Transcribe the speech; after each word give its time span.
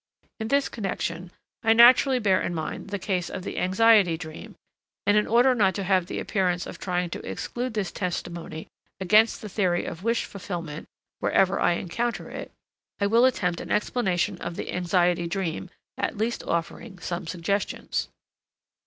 In 0.39 0.47
this 0.47 0.67
connection, 0.67 1.29
I 1.61 1.73
naturally 1.73 2.17
bear 2.17 2.41
in 2.41 2.55
mind 2.55 2.89
the 2.89 2.97
case 2.97 3.29
of 3.29 3.43
the 3.43 3.59
anxiety 3.59 4.17
dream, 4.17 4.55
and 5.05 5.15
in 5.15 5.27
order 5.27 5.53
not 5.53 5.75
to 5.75 5.83
have 5.83 6.07
the 6.07 6.17
appearance 6.17 6.65
of 6.65 6.79
trying 6.79 7.11
to 7.11 7.23
exclude 7.29 7.75
this 7.75 7.91
testimony 7.91 8.67
against 8.99 9.43
the 9.43 9.47
theory 9.47 9.85
of 9.85 10.03
wish 10.03 10.25
fulfillment 10.25 10.87
wherever 11.19 11.59
I 11.59 11.73
encounter 11.73 12.31
it, 12.31 12.51
I 12.99 13.05
will 13.05 13.25
attempt 13.25 13.61
an 13.61 13.69
explanation 13.69 14.39
of 14.39 14.55
the 14.55 14.71
anxiety 14.73 15.27
dream, 15.27 15.69
at 15.99 16.17
least 16.17 16.41
offering 16.47 16.97
some 16.97 17.27
suggestions. 17.27 18.09